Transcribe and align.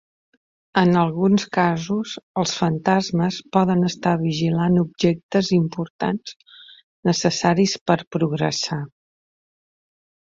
En 0.81 0.95
alguns 0.99 1.43
casos, 1.57 2.13
els 2.43 2.53
fantasmes 2.61 3.37
poden 3.57 3.87
estar 3.89 4.13
vigilant 4.21 4.79
objectes 4.83 5.51
importants 5.57 6.33
necessaris 7.11 7.77
per 7.91 7.97
progressar. 8.17 8.81